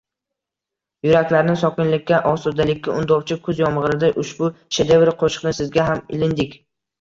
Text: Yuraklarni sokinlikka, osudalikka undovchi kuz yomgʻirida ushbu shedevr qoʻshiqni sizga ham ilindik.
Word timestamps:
Yuraklarni 1.07 1.53
sokinlikka, 1.63 2.21
osudalikka 2.29 2.95
undovchi 3.01 3.37
kuz 3.49 3.61
yomgʻirida 3.65 4.11
ushbu 4.25 4.49
shedevr 4.79 5.13
qoʻshiqni 5.21 5.55
sizga 5.61 5.87
ham 5.91 6.03
ilindik. 6.19 6.59